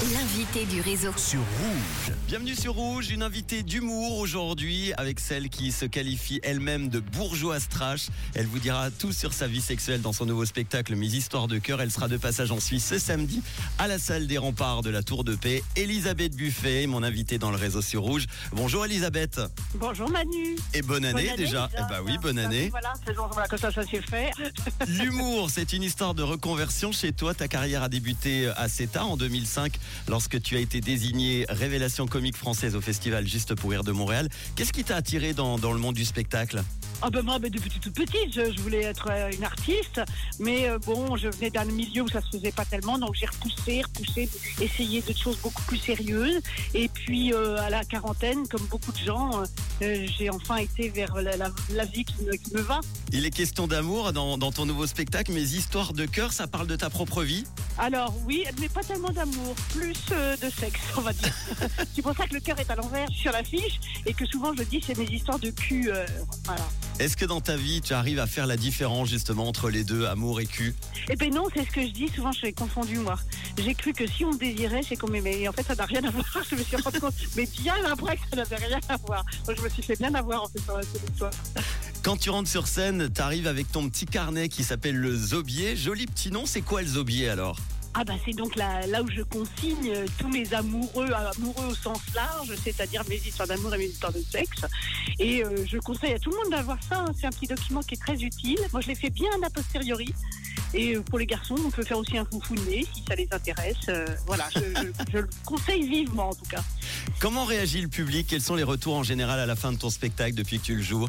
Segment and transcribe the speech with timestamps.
[0.00, 1.12] L'invité du réseau.
[1.16, 2.14] sur Rouge.
[2.28, 7.66] Bienvenue sur Rouge, une invitée d'humour aujourd'hui avec celle qui se qualifie elle-même de bourgeoise
[7.68, 8.06] trash.
[8.34, 11.58] Elle vous dira tout sur sa vie sexuelle dans son nouveau spectacle Mes histoires de
[11.58, 11.80] cœur.
[11.80, 13.42] Elle sera de passage en Suisse ce samedi
[13.78, 15.64] à la salle des remparts de la Tour de Paix.
[15.74, 18.26] Elisabeth Buffet, mon invitée dans le réseau sur Rouge.
[18.52, 19.40] Bonjour Elisabeth
[19.74, 20.56] Bonjour Manu.
[20.74, 21.68] et bonne année, Bonne année, déjà.
[21.74, 22.68] Eh bah oui, bonne année.
[22.70, 24.30] Voilà, c'est bon, voilà, comme ça, ça s'est fait.
[24.86, 27.34] L'humour, c'est une histoire de reconversion chez toi.
[27.34, 29.72] Ta carrière a débuté assez tard, en 2005,
[30.08, 34.28] lorsque tu as été désignée révélation comique française au festival Juste pour rire de Montréal.
[34.56, 36.62] Qu'est-ce qui t'a attiré dans, dans le monde du spectacle?
[37.02, 40.00] Ah ben moi, ben, depuis toute petite, je, je voulais être euh, une artiste,
[40.40, 43.26] mais euh, bon, je venais d'un milieu où ça se faisait pas tellement, donc j'ai
[43.26, 44.28] repoussé, repoussé,
[44.60, 46.40] essayé de choses beaucoup plus sérieuses.
[46.74, 49.42] Et puis euh, à la quarantaine, comme beaucoup de gens,
[49.80, 52.80] j'ai enfin été vers la, la- la vie qui me, qui me va.
[53.12, 56.66] Il est question d'amour dans, dans ton nouveau spectacle, mais histoires de cœur, ça parle
[56.66, 57.44] de ta propre vie?
[57.78, 61.32] Alors oui, mais pas tellement d'amour, plus euh, de sexe, on va dire.
[61.94, 64.64] c'est pour ça que le cœur est à l'envers sur l'affiche et que souvent je
[64.64, 65.90] dis c'est mes histoires de cul.
[65.92, 66.04] euh,
[66.44, 66.66] voilà.
[66.98, 70.06] Est-ce que dans ta vie, tu arrives à faire la différence justement entre les deux,
[70.06, 70.74] amour et cul?
[71.08, 72.08] Eh ben non, c'est ce que je dis.
[72.08, 73.16] Souvent, je suis confondu moi.
[73.56, 75.38] J'ai cru que si on me désirait, c'est qu'on m'aimait.
[75.42, 76.26] Et en fait, ça n'a rien à voir.
[76.50, 79.24] Je me suis rendu compte, mais bien après que ça n'avait rien à voir.
[79.46, 81.30] Donc, je me suis fait bien avoir en fait sur la histoire.
[82.08, 85.76] Quand tu rentres sur scène, tu arrives avec ton petit carnet qui s'appelle le Zobier.
[85.76, 87.58] Joli petit nom, c'est quoi le Zobier alors?
[87.92, 91.74] Ah bah c'est donc là, là où je consigne euh, tous mes amoureux, amoureux au
[91.74, 94.62] sens large, c'est-à-dire mes histoires d'amour et mes histoires de sexe.
[95.18, 97.00] Et euh, je conseille à tout le monde d'avoir ça.
[97.00, 97.12] hein.
[97.20, 98.58] C'est un petit document qui est très utile.
[98.72, 100.14] Moi, je l'ai fait bien a posteriori.
[100.72, 103.76] Et euh, pour les garçons, on peut faire aussi un foufounet si ça les intéresse.
[103.90, 106.64] Euh, voilà, je, je- je le conseille vivement en tout cas.
[107.20, 108.28] Comment réagit le public?
[108.30, 110.74] Quels sont les retours en général à la fin de ton spectacle depuis que tu
[110.76, 111.06] le joues?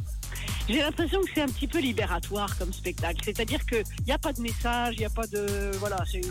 [0.69, 3.21] J'ai l'impression que c'est un petit peu libératoire comme spectacle.
[3.25, 5.71] C'est-à-dire qu'il n'y a pas de message, il n'y a pas de.
[5.79, 6.21] Voilà, c'est.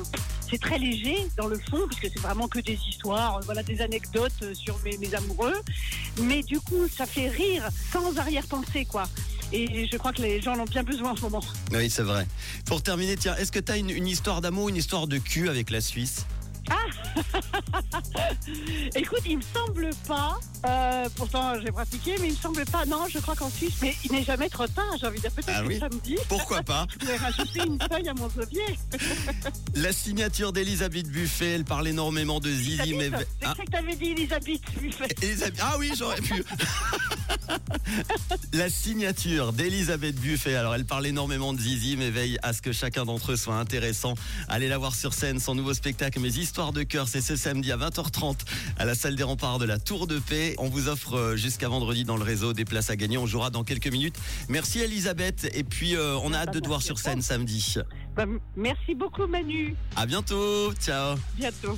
[0.60, 4.54] Très léger dans le fond, puisque c'est vraiment que des histoires, voilà, des anecdotes euh,
[4.54, 5.52] sur mes, amoureux.
[6.22, 9.04] Mais du coup, ça fait rire sans arrière-pensée, quoi.
[9.52, 11.42] Et je crois que les gens en ont bien besoin en ce moment.
[11.72, 12.26] Oui, c'est vrai.
[12.64, 15.68] Pour terminer, tiens, est-ce que tu as une histoire d'amour, une histoire de cul avec
[15.68, 16.24] la Suisse?
[18.94, 23.06] Écoute, il me semble pas, euh, pourtant j'ai pratiqué, mais il me semble pas, non,
[23.08, 25.50] je crois qu'en Suisse, mais il n'est jamais trop tard, j'ai envie de dire peut-être
[25.54, 25.78] Ah oui?
[25.78, 26.86] samedi, Pourquoi pas?
[26.92, 28.64] Je pourrais rajouter une feuille à mon zobier.
[29.74, 33.06] La signature d'Elisabeth Buffet, elle parle énormément de Zizi, mais...
[33.06, 34.60] Elisabeth, Ah, C'est que t'avais dit Elisabeth.
[35.22, 36.44] Elisabeth- Ah oui, j'aurais pu.
[38.52, 40.54] La signature d'Elisabeth Buffet.
[40.54, 43.56] Alors, elle parle énormément de Zizi, mais veille à ce que chacun d'entre eux soit
[43.56, 44.14] intéressant.
[44.48, 47.72] Allez la voir sur scène, son nouveau spectacle, Mes histoires de cœur, c'est ce samedi
[47.72, 48.36] à 20h30
[48.78, 50.54] à la salle des remparts de la Tour de Paix.
[50.58, 53.18] On vous offre euh, jusqu'à vendredi dans le réseau des places à gagner.
[53.18, 54.16] On jouera dans quelques minutes.
[54.48, 55.50] Merci Elisabeth.
[55.54, 57.74] Et puis, euh, on a hâte de te voir sur scène samedi.
[58.16, 58.24] Bah,
[58.56, 59.74] merci beaucoup Manu.
[59.96, 60.72] À bientôt.
[60.74, 61.16] Ciao.
[61.36, 61.76] Bientôt.